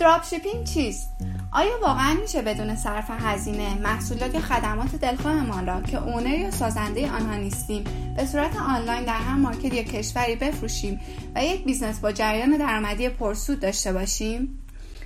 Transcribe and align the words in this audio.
dropshipping 0.00 0.64
چیست؟ 0.64 1.08
آیا 1.52 1.80
واقعا 1.82 2.14
میشه 2.22 2.42
بدون 2.42 2.76
صرف 2.76 3.10
هزینه 3.10 3.74
محصولات 3.74 4.34
یا 4.34 4.40
خدمات 4.40 4.96
دلخواهمان 4.96 5.66
را 5.66 5.82
که 5.82 6.02
owner 6.02 6.38
یا 6.38 6.50
سازنده 6.50 7.10
آنها 7.10 7.34
نیستیم 7.36 7.84
به 8.16 8.26
صورت 8.26 8.56
آنلاین 8.56 9.04
در 9.04 9.14
هر 9.14 9.34
market 9.34 9.74
یا 9.74 9.82
کشوری 9.82 10.36
بفروشیم 10.36 11.00
و 11.34 11.44
یک 11.44 11.64
business 11.64 11.98
با 11.98 12.12
جریان 12.12 12.56
درآمدی 12.56 13.08
پرسود 13.08 13.60
داشته 13.60 13.92
باشیم؟ 13.92 14.58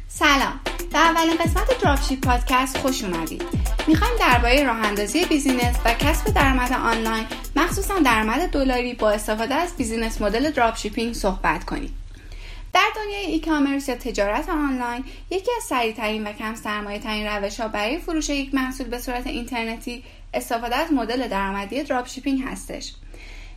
سلام 0.09 0.61
به 0.93 0.99
اولین 0.99 1.37
قسمت 1.37 1.83
dropship 1.83 2.21
podcast 2.21 2.79
خوش 2.79 3.05
اومدید 3.05 3.43
می‌خوایم 3.89 4.15
درباره 4.21 4.65
راه 4.65 4.77
اندازی 4.77 5.25
business 5.25 5.77
و 5.85 5.95
کسب 5.95 6.35
درآمد 6.35 6.73
آنلاین 6.73 7.25
مخصوصا 7.57 7.95
درآمد 7.99 8.51
دلاری 8.51 8.95
با 8.95 9.11
استفاده 9.11 9.55
از 9.55 9.77
business 9.77 10.21
model 10.21 10.51
dropshipping 10.51 11.15
صحبت 11.15 11.65
کنیم 11.65 12.04
در 12.75 12.89
دنیای 12.97 13.27
e-commerce 13.27 13.89
یا 13.89 13.95
تجارت 13.95 14.49
آنلاین 14.49 15.05
یکی 15.31 15.51
از 15.57 15.63
سریعترین 15.63 16.27
و 16.27 16.33
کم 16.33 16.55
سرمایه 16.55 16.99
ترین 16.99 17.27
روش 17.27 17.61
ها 17.61 17.69
برای 17.69 17.99
فروش 17.99 18.29
یک 18.29 18.55
محصول 18.55 18.87
به 18.87 18.99
صورت 18.99 19.27
اینترنتی 19.27 20.05
استفاده 20.35 20.77
از 20.77 20.93
مدل 20.93 21.29
درآمدی 21.29 21.83
dropshipping 21.83 22.43
هستش. 22.47 22.95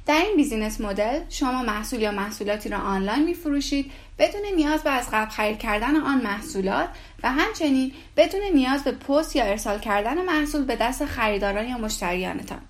در 0.06 0.22
این 0.22 0.36
business 0.36 0.82
model 0.82 1.22
شما 1.30 1.64
محصول 1.64 2.02
یا 2.02 2.12
محصولاتی 2.12 2.70
را 2.70 2.78
آنلاین 2.78 3.24
می 3.24 3.34
فروشید 3.34 3.92
بدون 4.20 4.42
نیاز 4.56 4.84
به 4.84 4.90
از 4.90 5.08
قبل 5.12 5.30
خرید 5.30 5.60
کردن 5.60 5.96
آن 5.96 6.22
محصولات 6.22 6.90
و 7.24 7.32
همچنین 7.32 7.92
بدون 8.18 8.42
نیاز 8.54 8.84
به 8.84 8.92
پست 8.92 9.36
یا 9.36 9.44
ارسال 9.44 9.80
کردن 9.80 10.26
محصول 10.26 10.66
به 10.66 10.76
دست 10.76 11.06
خریداران 11.06 11.68
یا 11.68 11.78
مشتریانتان. 11.78 12.62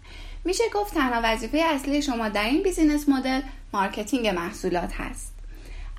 میشه 0.44 0.64
گفت 0.74 0.94
تنها 0.94 1.22
وظیفه 1.24 1.58
اصلی 1.58 2.02
شما 2.02 2.30
در 2.30 2.46
این 2.46 2.64
business 2.64 3.10
model 3.10 3.42
marketing 3.74 4.28
محصولات 4.28 4.94
هست. 4.94 5.37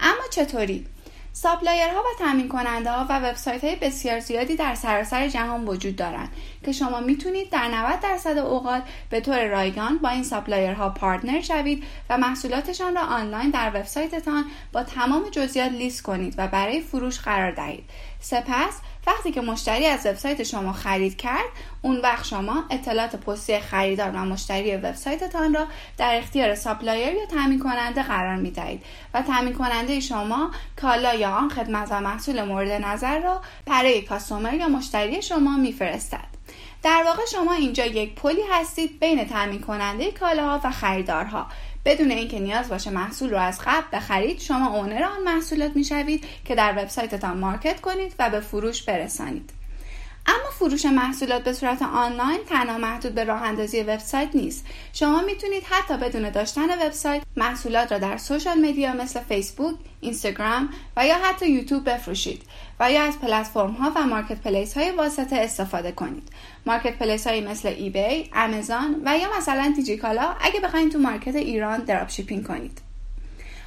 اما 0.01 0.23
چطوری؟ 0.31 0.87
supplier 1.33 1.93
ها 1.93 2.01
و 2.01 2.19
تامین 2.19 2.49
کننده 2.49 2.91
ها 2.91 3.07
و 3.09 3.19
وبسایت 3.19 3.65
های 3.65 3.77
بسیار 3.77 4.21
زیادی 4.21 4.57
در 4.57 4.75
سراسر 4.75 5.29
جهان 5.29 5.65
وجود 5.65 5.97
دارند 5.97 6.29
که 6.65 6.73
شما 6.73 7.01
می‌تونید 7.01 7.51
در 7.51 7.69
90 7.69 8.01
درصد 8.01 8.39
اوقات 8.39 8.83
به 9.11 9.21
طور 9.21 9.45
رایگان 9.45 9.99
با 9.99 10.09
این 10.09 10.23
supplier 10.23 10.91
ها 10.91 10.97
partner 10.97 11.41
شوید 11.41 11.85
و 12.11 12.19
محصولاتشان 12.19 12.95
را 12.95 13.01
آنلاین 13.01 13.51
در 13.51 13.69
وبسایتتان 13.69 14.45
با 14.73 14.83
تمام 14.83 15.23
جزئیات 15.31 15.73
لیست 15.73 16.03
کنید 16.03 16.35
و 16.39 16.49
برای 16.49 16.81
فروش 16.81 17.21
قرار 17.21 17.51
دهید. 17.51 17.85
سپس 18.21 18.81
وقتی 19.09 19.31
که 19.31 19.41
مشتری 19.41 19.87
از 19.87 20.07
وبسایت 20.07 20.43
شما 20.43 20.73
خرید 20.73 21.17
کرد 21.17 21.49
اون 21.83 22.01
وقت 22.01 22.25
شما 22.25 22.65
اطلاعات 22.71 23.17
پستی 23.17 23.61
خریدار 23.61 24.11
و 24.11 24.19
مشتری 24.19 24.77
وبسایتتان 24.77 25.55
را 25.55 25.67
در 25.99 26.19
اختیار 26.19 26.55
supplier 26.55 27.15
یا 27.15 27.27
تامین 27.27 27.59
کننده 27.59 28.03
قرار 28.03 28.37
می 28.37 28.51
دهید 28.51 28.83
و 29.15 29.23
تامین 29.23 29.55
کننده 29.55 30.01
شما 30.01 30.51
کالا 30.81 31.15
یا 31.15 31.31
آن 31.31 31.49
خدمت 31.49 31.89
و 31.91 32.01
محصول 32.01 32.43
مورد 32.43 32.71
نظر 32.71 33.19
را 33.19 33.41
برای 33.67 34.03
customer 34.03 34.55
یا 34.55 34.69
مشتری 34.69 35.23
شما 35.23 35.57
میفرستد. 35.57 36.39
در 36.83 37.03
واقع 37.07 37.23
شما 37.33 37.53
اینجا 37.53 37.85
یک 37.85 38.15
پلی 38.15 38.43
هستید 38.53 39.01
بین 39.01 39.29
تامین 39.29 39.61
کننده 39.61 40.11
کالاها 40.13 40.61
و 40.65 40.71
خریدارها. 40.71 41.47
بدون 41.89 42.11
اینکه 42.11 42.41
نیاز 42.41 42.69
باشه 42.69 42.91
محصول 42.91 43.31
رو 43.31 43.39
از 43.39 43.61
قبل 43.67 43.87
بخرید 43.93 44.41
شما 44.41 44.77
owner 44.77 45.03
آن 45.03 45.23
محصولات 45.25 45.77
می‌شوید 45.77 46.25
که 46.45 46.55
در 46.55 46.73
وبسایتتان 46.73 47.39
market 47.39 47.81
کنید 47.81 48.15
و 48.19 48.31
به 48.31 48.41
فروش 48.41 48.83
برسانید. 48.83 49.58
اما 50.29 50.51
فروش 50.59 50.87
محصولات 50.87 51.45
به 51.45 51.53
صورت 51.53 51.83
آنلاین 51.83 52.39
تنها 52.49 52.79
محدود 52.79 53.15
به 53.15 53.25
راه 53.25 53.43
اندازی 53.43 53.83
وبسایت 53.83 54.29
نیست. 54.35 54.67
شما 54.93 55.23
می‌تونید 55.23 55.63
حتی 55.65 55.97
بدون 55.97 56.31
داشتن 56.31 56.87
وبسایت 56.87 57.23
محصولات 57.37 57.93
را 57.93 57.99
در 57.99 58.17
social 58.17 58.59
media 58.59 58.93
مثل 58.93 59.21
فیسبوک 59.21 59.75
اینستاگرام 60.01 60.69
و 60.97 61.07
یا 61.07 61.19
حتی 61.19 61.51
یوتیوب 61.51 61.91
بفروشید 61.91 62.43
و 62.81 62.93
یا 62.93 63.03
از 63.03 63.19
پلتفرم 63.21 63.71
ها 63.71 63.93
و 63.97 64.07
marketplace 64.07 64.77
های 64.77 64.91
واسطه 64.91 65.37
استفاده 65.37 65.93
کنید. 65.93 66.29
marketplace 66.67 67.27
های 67.27 67.41
مثل 67.41 67.69
eBay، 67.69 68.31
امازون 68.35 69.03
و 69.05 69.19
یا 69.19 69.37
مثلا 69.39 69.73
دیجیکالا 69.77 70.35
اگه 70.41 70.61
بخواید 70.61 70.93
تو 70.93 70.99
market 70.99 71.37
ایران 71.37 71.81
dropshipping 71.81 72.47
کنید. 72.47 72.81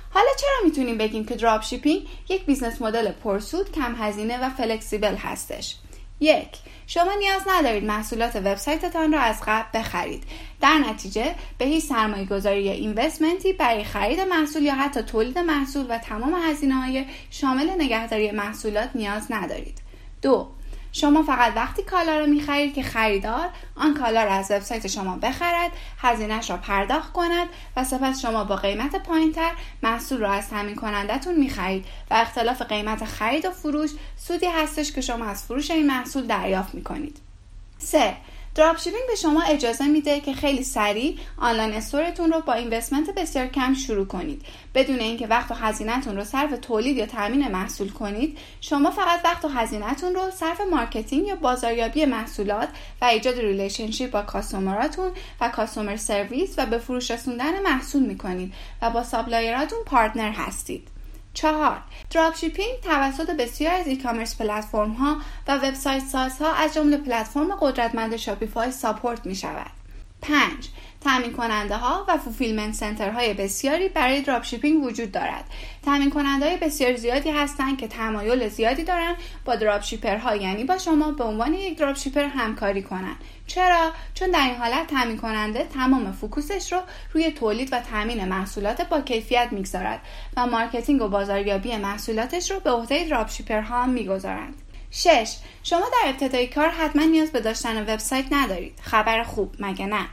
حالا 0.10 0.30
چرا 0.40 0.66
می‌تونیم 0.66 0.98
بگیم 0.98 1.26
که 1.26 1.36
dropshipping 1.36 2.08
یک 2.30 2.46
business 2.46 2.82
model 2.82 3.12
پرسود، 3.12 3.72
کم 3.72 3.96
هزینه 4.00 4.46
و 4.46 4.50
flexible 4.50 5.16
هستش؟ 5.16 5.76
یک 6.22 6.48
شما 6.88 7.14
نیاز 7.20 7.42
ندارید 7.48 7.84
محصولات 7.84 8.36
وبسایتتان 8.36 9.14
را 9.14 9.20
از 9.20 9.42
قبل 9.48 9.80
بخرید. 9.80 10.24
در 10.62 10.78
نتیجه 10.78 11.36
به 11.58 11.66
هیچ 11.66 11.84
سرمایه 11.84 12.26
گذاری 12.26 12.64
یا 12.64 12.72
اینوستمنتی 12.72 13.54
برای 13.54 13.84
خرید 13.84 14.20
محصول 14.20 14.64
یا 14.64 14.76
حتی 14.76 15.02
تولید 15.02 15.40
محصول 15.40 15.86
و 15.90 15.98
تمام 15.98 16.34
هزینه 16.34 16.76
های 16.76 17.06
شامل 17.30 17.70
نگهداری 17.78 18.32
محصولات 18.32 18.90
نیاز 18.96 19.32
ندارید. 19.32 19.82
دو 20.22 20.48
شما 20.92 21.24
فقط 21.24 21.54
وقتی 21.56 21.84
کالا 21.84 22.20
را 22.20 22.26
می‌خرید 22.26 22.74
که 22.74 22.84
خریدار 22.84 23.50
آن 23.76 23.94
کالا 23.94 24.24
را 24.24 24.34
از 24.34 24.52
وبسایت 24.52 24.88
شما 24.88 25.18
بخرد 25.18 25.72
هزینهش 25.98 26.50
را 26.50 26.58
پرداخت 26.58 27.14
کند 27.14 27.48
و 27.76 27.84
سپس 27.84 28.22
شما 28.22 28.44
با 28.44 28.56
قیمت 28.56 28.96
پایینتر 28.96 29.52
محصول 29.84 30.20
را 30.20 30.32
از 30.32 30.50
تامین 30.50 30.76
کنندتون 30.76 31.36
می‌خرید 31.36 31.86
و 32.12 32.14
اختلاف 32.14 32.62
قیمت 32.62 33.06
خرید 33.06 33.46
و 33.46 33.52
فروش 33.52 33.92
سودی 34.18 34.46
هستش 34.46 34.92
که 34.92 35.02
شما 35.02 35.26
از 35.26 35.44
فروش 35.44 35.72
این 35.72 35.88
محصول 35.88 36.28
دریافت 36.28 36.76
می‌کنید 36.76 37.18
3. 37.78 38.16
dropshipping 38.56 39.04
به 39.08 39.16
شما 39.16 39.42
اجازه 39.42 39.88
میده 39.88 40.20
که 40.20 40.34
خیلی 40.34 40.64
سریع 40.64 41.18
online 41.38 41.74
store 41.74 42.10
تون 42.10 42.32
رو 42.32 42.40
با 42.40 42.54
investment 42.54 43.10
بسیار 43.10 43.48
کم 43.48 43.74
شروع 43.74 44.06
کنید. 44.06 44.42
بدون 44.76 45.00
اینکه 45.00 45.28
وقت 45.28 45.52
و 45.52 45.54
هزینهتون 45.54 46.18
رو 46.18 46.24
صرف 46.24 46.60
تولید 46.62 46.98
یا 46.98 47.06
تامین 47.06 47.48
محصول 47.48 47.90
کنید 47.90 48.38
شما 48.62 48.92
فقط 48.92 49.20
وقت 49.24 49.46
و 49.46 49.48
هزینهتون 49.48 50.16
رو 50.16 50.32
صرف 50.32 50.62
marketing 50.72 51.28
یا 51.28 51.36
بازاریابی 51.36 52.06
محصولات 52.06 52.70
و 53.02 53.06
ایجاد 53.06 53.40
relationship 53.40 54.12
با 54.12 54.22
customer 54.22 54.87
اتون 54.87 55.12
و 55.42 55.50
customer 55.50 55.96
service 55.96 56.54
و 56.58 56.66
به 56.66 56.78
فروش 56.78 57.12
رسوندن 57.12 57.62
محصول 57.62 58.04
می‌کنید 58.04 58.54
و 58.82 58.90
با 58.90 59.04
supplier 59.04 59.59
اتون 59.59 59.80
partner 59.86 60.32
هستید. 60.32 60.88
چهار 61.34 61.82
dropshipping 62.10 62.80
توسط 62.84 63.30
بسیار 63.30 63.74
از 63.74 63.88
e-commerce 63.88 64.38
پلتفرم 64.38 64.92
ها 64.92 65.18
و 65.48 65.56
وبسایت 65.58 66.04
سازها 66.04 66.54
از 66.54 66.74
جمله 66.74 66.98
پلتفرم 66.98 67.56
قدرتمند 67.56 68.16
Shopify 68.16 68.72
support 68.72 69.26
می 69.26 69.36
شود 69.36 69.72
5. 70.22 70.70
تامین 71.02 71.34
کننده 71.34 71.78
ها 71.78 72.06
و 72.08 72.18
fulfillment 72.18 72.74
center 72.74 73.10
های 73.10 73.34
بسیاری 73.34 73.90
برای 73.90 74.22
dropshipping 74.22 74.84
وجود 74.84 75.12
دارد. 75.12 75.46
تامین 75.86 76.10
کننده 76.10 76.46
های 76.46 76.58
بسیار 76.58 76.96
زیادی 76.96 77.30
هستند 77.30 77.78
که 77.78 77.88
تمایل 77.88 78.50
زیادی 78.50 78.84
دارند 78.84 79.16
با 79.46 79.56
dropshipper 79.56 80.18
ها 80.18 80.36
یعنی 80.36 80.64
با 80.64 80.78
شما 80.78 81.12
به 81.12 81.24
عنوان 81.24 81.54
یک 81.54 81.78
dropshipper 81.78 82.24
همکاری 82.24 82.84
کنند. 82.84 83.16
چرا؟ 83.48 83.92
چون 84.14 84.32
در 84.32 84.40
این 84.40 84.56
حالت 84.56 84.88
تامین 84.88 85.18
کننده 85.18 85.64
تمام 85.74 86.12
focus 86.12 86.56
ش 86.56 86.74
رو 86.74 86.80
روی 87.14 87.32
تولید 87.32 87.70
و 87.72 87.80
تامین 87.80 88.26
محصولات 88.26 88.90
با 88.90 89.02
کیفیت 89.02 89.48
می‌گذارد 89.52 90.00
و 90.38 90.48
marketing 90.48 91.02
و 91.02 91.08
بازاریابی 91.08 91.78
محصولاتش 91.78 92.52
رو 92.52 92.60
به 92.60 92.72
عهده 92.72 93.08
dropshipper 93.10 93.62
ها 93.62 93.86
می‌گذارند. 93.86 94.56
6. 94.92 95.38
شما 95.64 95.80
در 95.80 96.10
ابتدای 96.10 96.48
کار 96.48 96.70
حتما 96.70 97.04
نیاز 97.04 97.32
به 97.32 97.40
داشتن 97.40 97.82
وبسایت 97.84 98.26
ندارید. 98.32 98.80
خبر 98.82 99.24
خوب 99.24 99.56
مگه 99.60 99.86
نه؟ 99.86 100.06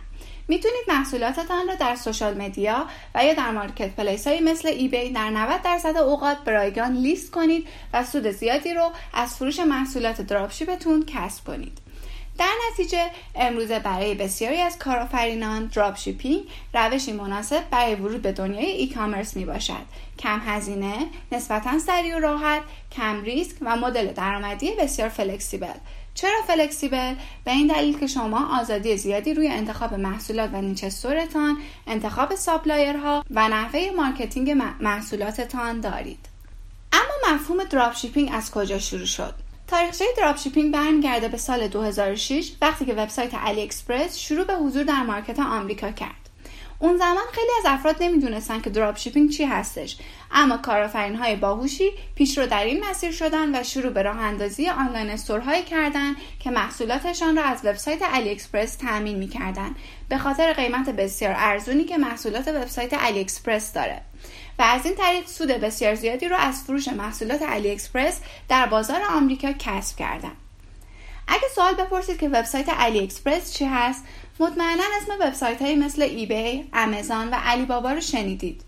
می‌تونید 0.48 0.84
محصولاتتان 0.88 1.68
را 1.68 1.74
در 1.74 1.96
social 1.96 2.42
media 2.42 2.86
و 3.14 3.24
یا 3.24 3.34
در 3.34 3.50
marketplace 3.50 4.26
های 4.26 4.40
مثل 4.40 4.68
eBay 4.68 5.10
در 5.10 5.30
90 5.30 5.62
درصد 5.62 5.96
اوقات 5.96 6.38
به 6.38 6.52
رایگان 6.52 6.92
لیست 6.92 7.30
کنید 7.30 7.68
و 7.92 8.04
سود 8.04 8.30
زیادی 8.30 8.74
رو 8.74 8.90
از 9.14 9.36
فروش 9.36 9.60
محصولات 9.60 10.20
dropship 10.20 10.81
تون 10.81 11.04
کسب 11.06 11.44
کنید. 11.44 11.78
در 12.38 12.52
نتیجه 12.70 13.10
امروزه 13.34 13.78
برای 13.78 14.14
بسیاری 14.14 14.60
از 14.60 14.78
کارآفرینان 14.78 15.66
dropshipping 15.66 16.42
روشی 16.74 17.12
مناسب 17.12 17.70
برای 17.70 17.94
ورود 17.94 18.22
به 18.22 18.32
دنیای 18.32 18.66
e-commerce 18.66 19.36
می 19.36 19.44
باشد 19.44 19.84
کم 20.18 20.40
هزینه 20.46 21.06
نسبتا 21.32 21.78
سریع 21.78 22.16
و 22.16 22.18
راحت 22.18 22.62
کم 22.92 23.22
ریسک 23.22 23.56
و 23.60 23.76
مدل 23.76 24.12
درآمدی 24.12 24.70
بسیار 24.74 25.08
flexible 25.08 25.74
چرا 26.20 26.42
flexible؟ 26.46 27.14
به 27.44 27.50
این 27.50 27.66
دلیل 27.66 27.98
که 27.98 28.06
شما 28.06 28.60
آزادی 28.60 28.96
زیادی 28.96 29.34
روی 29.34 29.48
انتخاب 29.48 29.94
محصولات 29.94 30.50
و 30.52 30.60
niche 30.60 31.01
store 31.01 31.42
تان 31.42 31.58
انتخاب 31.86 32.34
supplier 32.34 33.14
ها 33.14 33.24
و 33.30 33.48
نحوه 33.48 33.90
marketing 33.96 34.50
محصولاتتان 34.80 35.80
دارید. 35.80 36.18
اما 36.92 37.34
مفهوم 37.34 37.64
dropshipping 37.64 38.30
از 38.32 38.50
کجا 38.50 38.78
شروع 38.78 39.04
شد؟ 39.04 39.34
تاریخچه 39.66 40.04
dropshipping 40.16 40.74
برمیگرده 40.74 41.28
به 41.28 41.36
سال 41.36 41.68
2006 41.68 42.52
وقتی 42.62 42.84
که 42.84 42.94
وبسایت 42.94 43.34
علی 43.34 43.62
اکسپرس 43.62 44.18
شروع 44.18 44.44
به 44.44 44.54
حضور 44.54 44.84
در 44.84 45.02
market 45.02 45.38
آمریکا 45.38 45.90
کرد. 45.90 46.27
اون 46.80 46.96
زمان 46.96 47.24
خیلی 47.32 47.50
از 47.58 47.64
افراد 47.66 47.96
نمی‌دونستن 48.00 48.60
که 48.60 48.70
dropshipping 48.70 49.30
چی 49.30 49.44
هستش. 49.44 49.96
اما 50.30 50.56
کارآفرین 50.56 51.16
های 51.16 51.36
باهوشی 51.36 51.90
پیش 52.14 52.38
رو 52.38 52.46
در 52.46 52.64
این 52.64 52.84
مسیر 52.84 53.10
شدن 53.10 53.60
و 53.60 53.62
شروع 53.62 53.92
به 53.92 54.02
راه 54.02 54.18
اندازی 54.18 54.68
online 54.68 55.10
store 55.10 55.43
هایی 55.43 55.62
کردن 55.62 56.14
که 56.40 56.50
محصولاتشان 56.50 57.36
را 57.36 57.42
از 57.42 57.60
وبسایت 57.64 58.02
علی 58.02 58.30
اکسپرس 58.30 58.76
تامین 58.76 59.16
می‌کردن. 59.16 59.74
به 60.08 60.18
خاطر 60.18 60.52
قیمت 60.52 60.90
بسیار 60.90 61.34
ارزونی 61.36 61.84
که 61.84 61.98
محصولات 61.98 62.48
وبسایت 62.48 62.94
علی 62.94 63.20
اکسپرس 63.20 63.72
داره. 63.72 64.00
و 64.58 64.62
از 64.62 64.86
این 64.86 64.94
طریق 64.94 65.26
سود 65.26 65.48
بسیار 65.48 65.94
زیادی 65.94 66.28
رو 66.28 66.36
از 66.36 66.62
فروش 66.62 66.88
محصولات 66.88 67.42
علی 67.42 67.70
اکسپرس 67.70 68.20
در 68.48 68.66
بازار 68.66 69.00
آمریکا 69.10 69.52
کسب 69.52 69.96
کردن. 69.96 70.32
اگه 71.28 71.48
سوال 71.54 71.74
بپرسید 71.74 72.18
که 72.18 72.28
وبسایت 72.28 72.68
AliExpress 72.68 73.52
چی 73.54 73.64
هست 73.64 74.04
مطمئنا 74.40 74.82
اسم 75.02 75.12
وبسایت 75.20 75.62
های 75.62 75.76
مثل 75.76 76.02
eBay، 76.02 76.64
Amazon 76.72 77.28
و 77.28 77.34
Alibaba 77.34 77.92
رو 77.92 78.00
شنیدید. 78.00 78.67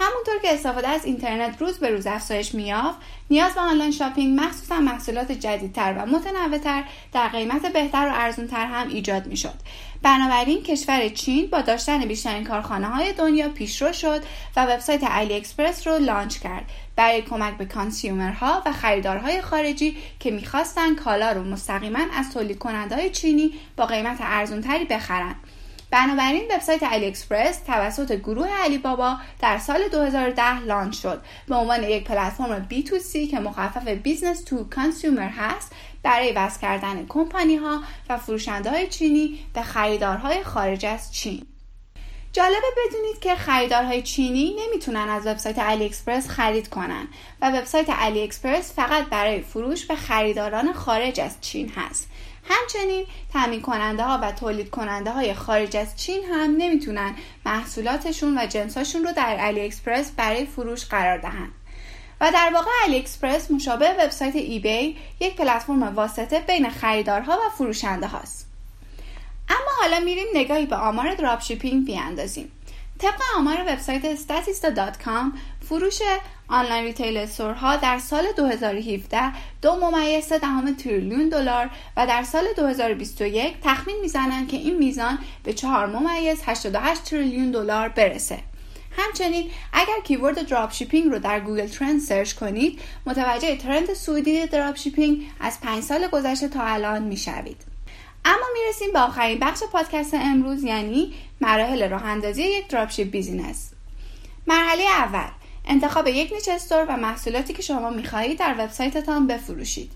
همونطور 0.00 0.38
که 0.42 0.54
استفاده 0.54 0.88
از 0.88 1.04
اینترنت 1.04 1.60
روز 1.62 1.78
به 1.78 1.90
روز 1.90 2.06
افزایش 2.06 2.54
میافت 2.54 2.98
نیاز 3.30 3.54
به 3.54 3.60
online 3.60 3.90
shopping 3.90 4.40
مخصوصا 4.40 4.80
محصولات 4.80 5.32
جدیدتر 5.32 5.94
و 5.98 6.06
متنوعتر 6.06 6.84
در 7.12 7.28
قیمت 7.28 7.72
بهتر 7.72 8.08
و 8.08 8.12
ارزونتر 8.14 8.66
هم 8.66 8.88
ایجاد 8.88 9.26
می‌شد. 9.26 9.54
بنابراین 10.02 10.62
کشور 10.62 11.08
چین 11.08 11.46
با 11.46 11.60
داشتن 11.60 12.04
بیشترین 12.04 12.44
کارخانه 12.44 12.86
های 12.86 13.12
دنیا 13.12 13.48
پیشرو 13.48 13.92
شد 13.92 14.22
و 14.56 14.64
وبسایت 14.64 15.04
AliExpress 15.04 15.86
رو 15.86 15.98
launch 15.98 16.38
کرد. 16.38 16.64
برای 16.96 17.22
کمک 17.22 17.56
به 17.56 17.64
consumer 17.64 18.51
ها 18.51 18.62
و 18.66 18.72
خریدارهای 18.72 19.42
خارجی 19.42 19.96
که 20.20 20.30
می‌خواستند 20.30 20.96
کالا 20.96 21.32
رو 21.32 21.44
مستقیما 21.44 21.98
از 22.14 22.32
تولید 22.32 22.58
کننده 22.58 23.10
چینی 23.10 23.54
با 23.76 23.86
قیمت 23.86 24.16
ارزونتری 24.20 24.84
بخرند 24.84 25.36
بنابراین 25.90 26.42
وبسایت 26.50 26.82
AliExpress 26.82 27.58
توسط 27.58 28.12
گروه 28.12 28.48
Alibaba 28.48 29.16
در 29.40 29.58
سال 29.58 29.88
2010 29.92 30.60
launch 30.60 31.02
شد. 31.02 31.22
به 31.48 31.54
عنوان 31.54 31.82
یک 31.82 32.04
پلتفرم 32.04 32.68
B2C 32.70 33.30
که 33.30 33.40
مخفف 33.40 33.88
business 33.88 34.44
to 34.44 34.64
consumer 34.64 35.28
هست 35.28 35.72
برای 36.02 36.32
وصل 36.32 36.60
کردن 36.60 37.06
کمپانی 37.08 37.56
ها 37.56 37.82
و 38.08 38.18
فروشنده 38.18 38.70
های 38.70 38.86
چینی 38.86 39.38
به 39.54 39.62
خریدارهای 39.62 40.42
خارج 40.42 40.86
از 40.86 41.14
چین. 41.14 41.46
جالبه 42.32 42.66
بدونید 42.86 43.18
که 43.20 43.34
خریدارهای 43.34 44.02
چینی 44.02 44.56
نمی‌تونن 44.66 45.08
از 45.08 45.26
وبسایت 45.26 45.58
AliExpress 45.58 46.28
خرید 46.28 46.68
کنن 46.68 47.08
و 47.40 47.50
وبسایت 47.50 47.90
AliExpress 47.90 48.72
فقط 48.72 49.04
برای 49.04 49.42
فروش 49.42 49.86
به 49.86 49.96
خریداران 49.96 50.72
خارج 50.72 51.20
از 51.20 51.40
چین 51.40 51.68
هست. 51.68 52.08
همچنین 52.48 53.06
تامین 53.32 53.60
کننده 53.60 54.04
ها 54.04 54.18
و 54.22 54.32
تولید 54.32 54.70
کننده 54.70 55.10
های 55.10 55.34
خارج 55.34 55.76
از 55.76 55.96
چین 55.96 56.24
هم 56.24 56.54
نمی‌تونن 56.58 57.14
محصولاتشون 57.46 58.38
و 58.38 58.46
جنساشون 58.46 59.04
رو 59.04 59.12
در 59.12 59.36
AliExpress 59.36 60.10
برای 60.10 60.46
فروش 60.46 60.84
قرار 60.84 61.18
دهند. 61.18 61.52
و 62.20 62.30
در 62.32 62.50
واقع 62.54 62.70
AliExpress 62.84 63.50
مشابه 63.50 63.90
وبسایت 63.98 64.36
eBay 64.36 64.96
یک 65.20 65.36
پلتفرم 65.36 65.82
واسطه 65.82 66.40
بین 66.40 66.70
خریدارها 66.70 67.32
و 67.32 67.50
فروشنده 67.50 68.06
هاست. 68.06 68.46
اما 69.48 69.70
حالا 69.80 70.00
میریم 70.00 70.26
نگاهی 70.34 70.66
به 70.66 70.76
آمار 70.76 71.14
drop 71.14 71.40
shipping 71.40 71.86
بیاندازیم. 71.86 72.52
طبق 72.98 73.20
آمار 73.36 73.60
وبسایت 73.68 74.16
statista.com 74.16 75.38
فروش 75.68 75.98
آنلاین 76.48 76.84
retail 76.84 77.16
store 77.16 77.66
ها 77.66 77.76
در 77.76 77.98
سال 77.98 78.24
2017 78.36 79.32
دو 79.62 79.76
ممیز 79.76 80.32
دهم 80.32 80.74
تریلیون 80.74 81.28
دلار 81.28 81.70
و 81.96 82.06
در 82.06 82.22
سال 82.22 82.44
2021 82.56 83.56
تخمین 83.62 83.96
می‌زنند 84.00 84.48
که 84.48 84.56
این 84.56 84.78
میزان 84.78 85.18
به 85.44 85.52
4 85.52 85.86
ممیز 85.86 86.38
88 86.44 87.04
تریلیون 87.04 87.50
دلار 87.50 87.88
برسه. 87.88 88.38
همچنین 88.96 89.50
اگر 89.72 90.00
keyword 90.04 90.48
drop 90.48 90.72
shipping 90.72 91.12
رو 91.12 91.18
در 91.18 91.40
Google 91.40 91.66
Trend 91.66 92.00
سرچ 92.00 92.32
کنید 92.32 92.80
متوجه 93.06 93.56
trend 93.56 93.94
صعودی 93.94 94.46
drop 94.46 94.76
shipping 94.76 95.30
از 95.40 95.60
5 95.60 95.82
سال 95.82 96.08
گذشته 96.08 96.48
تا 96.48 96.62
الان 96.62 97.02
می‌شوید. 97.02 97.77
اما 98.28 98.46
می‌رسیم 98.54 98.92
به 98.92 98.98
آخرین 98.98 99.38
بخش 99.38 99.62
پادکست 99.72 100.14
امروز 100.14 100.64
یعنی 100.64 101.14
مراحل 101.40 101.88
راه 101.88 102.04
اندازی 102.04 102.42
یک 102.42 102.68
dropship 102.68 103.10
business 103.10 103.70
مرحله 104.46 104.82
اول 104.82 105.28
انتخاب 105.64 106.06
یک 106.06 106.32
niche 106.32 106.48
store 106.48 106.86
و 106.88 106.96
محصولاتی 106.96 107.52
که 107.52 107.62
شما 107.62 107.90
می‌خواهید 107.90 108.38
در 108.38 108.54
وبسایتتان 108.58 109.26
بفروشید. 109.26 109.92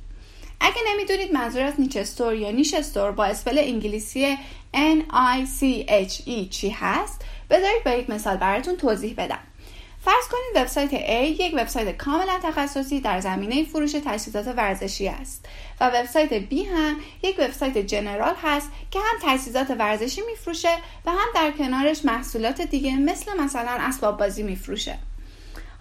اگه 0.60 0.76
نمی‌دونید 0.88 1.32
منظور 1.32 1.62
از 1.62 1.80
niche 1.80 1.96
store 1.96 2.34
یا 2.34 2.50
niche 2.50 2.74
store 2.74 3.10
با 3.10 3.24
spell 3.24 3.58
انگلیسی 3.58 4.38
N 4.74 5.12
I 5.12 5.60
C 5.60 5.88
H 5.88 6.22
E 6.26 6.48
چی 6.50 6.70
هست 6.70 7.24
بذارید 7.50 7.84
با 7.84 7.90
یک 7.90 8.10
مثال 8.10 8.36
براتون 8.36 8.76
توضیح 8.76 9.14
بدم. 9.18 9.38
فرض 10.04 10.28
کنید 10.30 10.62
وبسایت 10.62 10.90
A 10.90 11.40
یک 11.40 11.54
وبسایت 11.56 11.96
کاملا 11.96 12.38
تخصصی 12.42 13.00
در 13.00 13.20
زمینه 13.20 13.64
فروش 13.64 13.92
تجهیزات 13.92 14.46
ورزشی 14.46 15.08
است 15.08 15.46
و 15.80 15.88
وبسایت 15.88 16.48
B 16.50 16.54
هم 16.54 16.96
یک 17.22 17.36
وبسایت 17.38 17.78
جنرال 17.78 18.34
هست 18.42 18.70
که 18.90 18.98
هم 18.98 19.16
تجهیزات 19.22 19.70
ورزشی 19.70 20.20
میفروشه 20.30 20.76
و 21.06 21.10
هم 21.10 21.28
در 21.34 21.50
کنارش 21.50 22.04
محصولات 22.04 22.60
دیگه 22.62 22.96
مثل 22.96 23.40
مثلا 23.40 23.76
اسباب 23.80 24.18
بازی 24.18 24.42
میفروشه. 24.42 24.98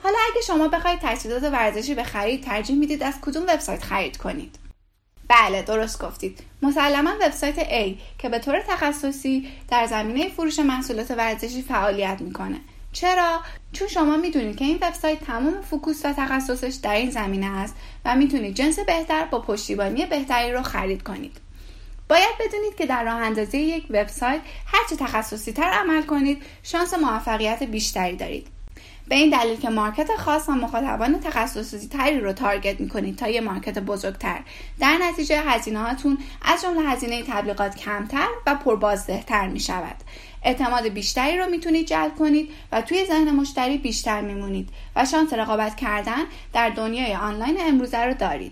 حالا 0.04 0.18
اگه 0.32 0.42
شما 0.42 0.68
بخواید 0.68 1.00
تجهیزات 1.02 1.44
ورزشی 1.44 1.96
بخرید 1.96 2.44
ترجیح 2.44 2.76
می‌دید 2.76 3.04
از 3.04 3.14
کدوم 3.22 3.44
وبسایت 3.44 3.84
خرید 3.84 4.18
کنید؟ 4.18 4.60
بله 5.28 5.62
درست 5.62 6.04
گفتید. 6.04 6.40
مسلما 6.62 7.12
وبسایت 7.22 7.64
A 7.64 8.00
که 8.18 8.30
به 8.30 8.40
طور 8.40 8.60
تخصصی 8.60 9.48
در 9.70 9.88
زمینه 9.88 10.30
فروش 10.30 10.60
محصولات 10.60 11.12
ورزشی 11.12 11.62
فعالیت 11.62 12.18
می‌کنه. 12.22 12.62
چرا؟ 12.94 13.40
چون 13.74 13.88
شما 13.88 14.18
می‌دونید 14.18 14.56
که 14.56 14.66
این 14.66 14.78
وبسایت 14.82 15.20
تمام 15.20 15.62
فوکوس 15.62 16.06
و 16.06 16.14
تخصصش 16.14 16.76
در 16.84 16.94
این 16.96 17.12
زمینه 17.12 17.58
است 17.58 17.76
و 18.06 18.16
می‌تونید 18.16 18.56
جنس 18.56 18.80
بهتر 18.80 19.26
با 19.26 19.42
پشتیبانی 19.42 20.06
بهتری 20.06 20.52
رو 20.52 20.62
خرید 20.62 21.04
کنید. 21.04 21.38
باید 22.10 22.36
بدونید 22.40 22.76
که 22.78 22.86
در 22.86 23.04
راه 23.04 23.16
اندازی 23.16 23.58
یک 23.58 23.86
وبسایت 23.90 24.42
هرچه 24.66 24.96
تخصصی 24.96 25.54
تر 25.54 25.64
عمل 25.64 26.02
کنید 26.02 26.42
شانس 26.64 26.94
موفقیت 26.94 27.64
بیشتری 27.64 28.16
دارید. 28.16 28.48
به 29.08 29.16
این 29.16 29.30
دلیل 29.30 29.60
که 29.60 29.70
مارکت 29.70 30.10
خاص 30.18 30.50
و 30.50 30.52
مخاطبان 30.52 31.20
تخصصی 31.20 31.88
تری 31.88 32.20
رو 32.20 32.34
تارگت 32.34 32.82
می‌کنید 32.82 33.16
تا 33.16 33.28
یه 33.28 33.42
مارکت 33.42 33.80
بزرگتر. 33.80 34.40
در 34.80 34.98
نتیجه 35.02 35.42
هزینه 35.42 35.80
هاتون 35.80 36.18
از 36.42 36.62
جمله 36.62 36.90
هزینه 36.90 37.24
تبلیغات 37.24 37.76
کمتر 37.76 38.28
و 38.48 38.56
پربازدهتر 38.56 39.48
می 39.48 39.60
شود 39.60 39.96
اعتماد 40.44 40.88
بیشتری 40.88 41.38
رو 41.38 41.50
می‌تونید 41.50 41.88
جلب 41.88 42.16
کنید 42.16 42.50
و 42.72 42.82
توی 42.82 43.06
ذهن 43.06 43.32
مشتری 43.32 43.78
بیشتر 43.78 44.22
میمونید 44.22 44.70
و 44.96 45.06
شانس 45.06 45.34
رقابت 45.34 45.76
کردن 45.76 46.24
در 46.54 46.70
دنیای 46.70 47.16
آنلاین 47.16 47.58
امروزه 47.60 47.98
رو 47.98 48.14
دارید. 48.14 48.52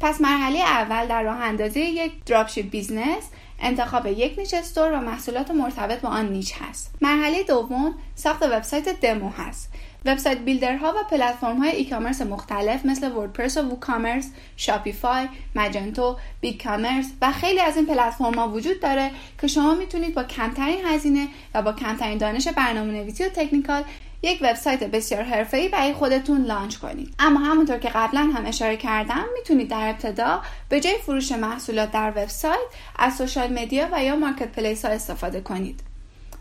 پس 0.00 0.20
مرحله 0.20 0.58
اول 0.58 1.06
در 1.06 1.22
راه 1.22 1.40
اندازی 1.40 1.80
یک 1.80 2.12
dropship 2.26 2.70
business 2.70 3.24
انتخاب 3.60 4.06
یک 4.06 4.38
niche 4.38 4.54
store 4.54 4.92
و 4.92 5.00
محصولات 5.00 5.50
مرتبط 5.50 6.00
با 6.00 6.08
آن 6.08 6.28
niche 6.28 6.54
هست. 6.60 6.94
مرحله 7.00 7.42
دوم 7.42 7.94
ساخت 8.14 8.42
وبسایت 8.42 9.00
دمو 9.00 9.30
هست. 9.30 9.72
website 10.04 10.38
builder 10.38 10.82
ها 10.82 10.88
و 10.92 11.04
پلتفرم 11.10 11.58
های 11.58 11.70
e-commerce 11.70 12.22
مختلف 12.22 12.86
مثل 12.86 13.12
WordPress 13.12 13.56
و 13.56 13.60
WooCommerce، 13.60 14.30
Shopify، 14.56 15.28
Magento، 15.54 16.16
BigCommerce 16.40 17.06
و 17.22 17.32
خیلی 17.32 17.60
از 17.60 17.76
این 17.76 17.86
پلتفرم 17.86 18.34
ها 18.34 18.48
وجود 18.48 18.80
داره 18.80 19.10
که 19.40 19.46
شما 19.46 19.74
می‌تونید 19.74 20.14
با 20.14 20.24
کمترین 20.24 20.84
هزینه 20.84 21.28
و 21.54 21.62
با 21.62 21.72
کمترین 21.72 22.18
دانش 22.18 22.48
برنامه 22.48 22.92
نویسی 22.92 23.24
و 23.24 23.28
technical 23.28 23.84
یک 24.22 24.38
وبسایت 24.42 24.84
بسیار 24.84 25.22
حرفه‌ای 25.22 25.68
برای 25.68 25.92
خودتون 25.92 26.44
launch 26.44 26.76
کنید. 26.76 27.14
اما 27.18 27.40
همونطور 27.40 27.78
که 27.78 27.88
قبلا 27.88 28.20
هم 28.20 28.46
اشاره 28.46 28.76
کردم 28.76 29.24
می‌تونید 29.38 29.68
در 29.68 29.88
ابتدا 29.88 30.42
به 30.68 30.80
جای 30.80 30.98
فروش 30.98 31.32
محصولات 31.32 31.90
در 31.90 32.10
وبسایت 32.10 32.58
از 32.98 33.16
social 33.16 33.52
media 33.52 33.88
و 33.92 34.04
یا 34.04 34.16
marketplace 34.16 34.84
ها 34.84 34.90
استفاده 34.90 35.40
کنید. 35.40 35.89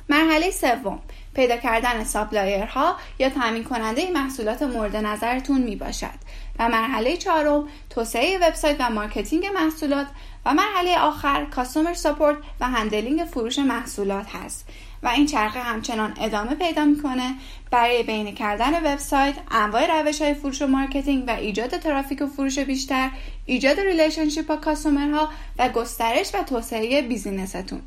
مرحله 0.09 0.51
سوم. 0.51 0.99
پیدا 1.35 1.57
کردن 1.57 2.03
supplier 2.03 2.85
ها 2.85 2.95
یا 3.19 3.29
تامین 3.29 3.63
کننده 3.63 4.11
محصولات 4.11 4.61
مورد 4.61 4.95
نظرتون 4.95 5.61
می 5.61 5.75
باشد 5.75 6.19
و 6.59 6.69
مرحله 6.69 7.17
چهارم 7.17 7.67
توسعه 7.89 8.37
وبسایت 8.37 8.75
و 8.79 8.89
marketing 8.89 9.45
محصولات. 9.45 10.07
و 10.45 10.53
مرحله 10.53 10.99
آخر 10.99 11.45
customer 11.45 11.93
support 11.93 12.37
و 12.59 12.65
handling 12.65 13.23
فروش 13.23 13.59
محصولات 13.59 14.25
هست. 14.35 14.67
و 15.03 15.07
این 15.07 15.25
چرخه 15.25 15.59
همچنان 15.59 16.13
ادامه 16.19 16.55
پیدا 16.55 16.85
می‌کنه. 16.85 17.35
برای 17.71 18.03
بین 18.03 18.35
کردن 18.35 18.93
وبسایت 18.93 19.35
انواع 19.51 20.01
روش 20.01 20.21
های 20.21 20.33
فروش 20.33 20.61
و 20.61 20.67
marketing 20.67 21.23
و 21.27 21.31
ایجاد 21.31 21.77
ترافیک 21.77 22.21
و 22.21 22.27
فروش 22.27 22.59
بیشتر 22.59 23.09
ایجاد 23.45 23.79
relationship 23.79 24.47
با 24.47 24.55
customer 24.55 25.21
ها 25.21 25.29
و 25.59 25.69
گسترش 25.69 26.35
و 26.35 26.43
توسعه 26.43 27.01
business 27.01 27.55
تون. 27.55 27.81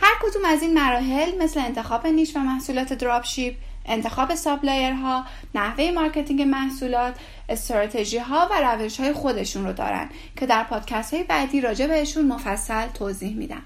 هر 0.00 0.14
کدوم 0.22 0.44
از 0.44 0.62
این 0.62 0.74
مراحل 0.74 1.42
مثل 1.42 1.60
انتخاب 1.60 2.06
niche 2.06 2.36
و 2.36 2.38
محصولات 2.38 2.92
dropship 2.92 3.54
انتخاب 3.86 4.34
supplier 4.34 5.14
ها 5.14 5.24
نحوه 5.54 5.90
marketing 5.90 6.42
محصولات 6.42 7.14
استراتژی 7.48 8.18
ها 8.18 8.48
و 8.50 8.60
روش 8.60 9.00
های 9.00 9.12
خودشون 9.12 9.64
رو 9.64 9.72
دارن 9.72 10.08
که 10.36 10.46
در 10.46 10.64
پادکست 10.64 11.14
های 11.14 11.22
بعدی 11.22 11.60
راجع 11.60 11.86
بهشون 11.86 12.26
مفصل 12.26 12.86
توضیح 12.86 13.36
میدم. 13.36 13.62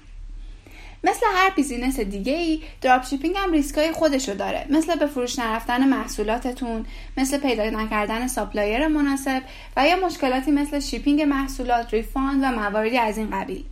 مثل 1.03 1.25
هر 1.35 1.49
business 1.49 1.99
دیگه 1.99 2.33
ای 2.33 2.61
drop 2.81 3.05
shipping 3.05 3.35
هم 3.37 3.51
ریسکای 3.51 3.91
خودشو 3.91 4.33
داره. 4.33 4.65
مثل 4.69 4.95
به 4.95 5.07
فروش 5.07 5.39
نرفتن 5.39 5.89
محصولاتتون 5.89 6.85
مثل 7.17 7.37
پیدا 7.37 7.69
نکردن 7.69 8.27
supplier 8.27 8.87
مناسب 8.87 9.41
و 9.77 9.87
یا 9.87 10.05
مشکلاتی 10.05 10.51
مثل 10.51 10.79
shipping 10.79 11.21
محصولات 11.21 11.93
refund 11.93 12.43
و 12.43 12.45
مواردی 12.45 12.97
از 12.97 13.17
این 13.17 13.29
قبیل. 13.29 13.63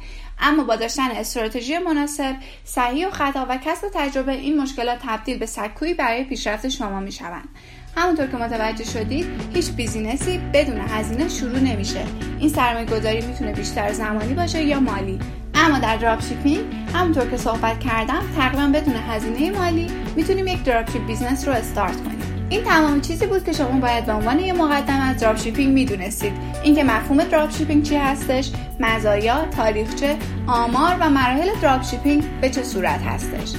اما 0.41 0.63
با 0.63 0.75
داشتن 0.75 1.11
استراتژی 1.11 1.77
مناسب 1.77 2.35
سعی 2.65 3.07
و 3.07 3.11
خطا 3.11 3.45
و 3.49 3.57
کسب 3.65 3.87
تجربه 3.93 4.31
این 4.31 4.61
مشکلات 4.61 4.99
تبدیل 5.07 5.37
به 5.37 5.45
سکویی 5.45 5.93
برای 5.93 6.23
پیشرفت 6.23 6.67
شما 6.69 6.99
می 6.99 7.11
شوند 7.11 7.49
همونطور 7.95 8.27
که 8.27 8.37
متوجه 8.37 8.83
شدید 8.83 9.25
هیچ 9.53 9.71
business 9.71 10.30
ی 10.30 10.37
بدون 10.53 10.81
هزینه 10.81 11.29
شروع 11.29 11.59
نمیشه. 11.59 12.05
این 12.39 12.49
سرمایه 12.49 12.85
گذاری 12.85 13.21
می‌تونه 13.21 13.53
بیشتر 13.53 13.93
زمانی 13.93 14.33
باشه 14.33 14.63
یا 14.63 14.79
مالی. 14.79 15.19
اما 15.55 15.79
در 15.79 15.97
drop 15.97 16.21
shipping 16.21 16.59
همونطور 16.93 17.29
که 17.29 17.37
صحبت 17.37 17.79
کردم 17.79 18.21
تقریبا 18.37 18.67
بدون 18.67 18.95
هزینه 18.95 19.59
مالی 19.59 19.87
می‌تونیم 20.15 20.47
یک 20.47 20.63
drop 20.63 21.07
business 21.07 21.47
رو 21.47 21.53
استارت 21.53 22.03
کنیم. 22.03 22.20
این 22.51 22.63
تمام 22.63 23.01
چیزی 23.01 23.25
بود 23.25 23.43
که 23.43 23.53
شما 23.53 23.79
باید 23.79 24.05
به 24.05 24.13
عنوان 24.13 24.39
یه 24.39 24.53
مقدمه 24.53 24.99
از 24.99 25.17
drop 25.17 25.37
shipping 25.37 25.73
می‌دونستید. 25.73 26.33
اینکه 26.63 26.83
مفهوم 26.83 27.23
drop 27.23 27.51
shipping 27.51 27.83
چی 27.83 27.95
هستش 27.95 28.51
مزایا 28.79 29.45
تاریخچه 29.45 30.17
آمار 30.47 30.97
و 30.99 31.09
مراحل 31.09 31.49
drop 31.61 31.83
shipping 31.83 32.23
به 32.41 32.49
چه 32.49 32.63
صورت 32.63 33.01
هستش. 33.01 33.53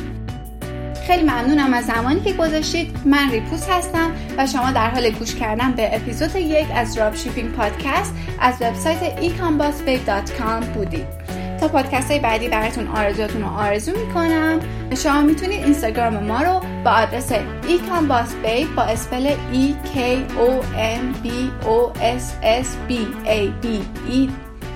خیلی 1.06 1.22
ممنونم 1.22 1.74
از 1.74 1.84
زمانی 1.86 2.20
که 2.20 2.32
گذاشتید. 2.32 2.96
من 3.04 3.30
ریپوس 3.30 3.68
هستم 3.68 4.10
و 4.38 4.46
شما 4.46 4.70
در 4.70 4.90
حال 4.90 5.10
گوش 5.10 5.34
کردن 5.34 5.72
به 5.72 5.96
اپیزود 5.96 6.36
یک 6.36 6.66
از 6.74 6.94
drop 6.94 7.16
shipping 7.16 7.52
podcast 7.52 8.14
از 8.40 8.54
وبسایت 8.60 9.20
ecombossbabe.com 9.22 10.64
بودید. 10.64 11.21
تا 11.62 11.68
پادکست 11.68 12.10
های 12.10 12.20
بعدی 12.20 12.48
براتون 12.48 12.88
آرزوتون 12.88 13.42
رو 13.42 13.48
آرزو 13.48 13.92
می‌کنم. 14.06 14.60
شما 14.96 15.20
می‌تونید 15.20 15.64
اینستاگرام 15.64 16.18
ما 16.18 16.42
رو 16.42 16.60
با 16.84 16.90
آدرس 16.90 17.32
ecombossbabe 17.32 18.76
با 18.76 18.82
spell 18.82 19.30
e 19.52 19.88
k 19.94 19.98
o 20.38 20.48
m 20.74 21.26
b 21.26 21.28
o 21.66 21.98
s 21.98 22.24
s 22.62 22.66
b 22.88 22.92
a 23.26 23.64
b 23.64 23.66
e 24.12 24.30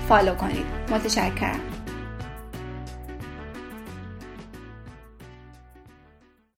follow 0.09 0.35
کنید. 0.35 0.65
متشکرم. 0.91 1.59